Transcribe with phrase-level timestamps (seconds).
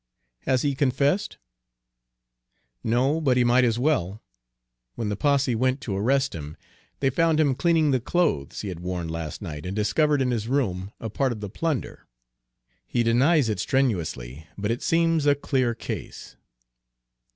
[0.47, 1.37] "Has he confessed?"
[2.83, 4.19] "No, but he might as well.
[4.95, 6.57] When the posse went to arrest him,
[7.01, 10.47] they found him cleaning the clothes he had worn last night, and discovered in his
[10.47, 12.07] room a part of the plunder.
[12.87, 16.35] He denies it strenuously, but it seems a clear case."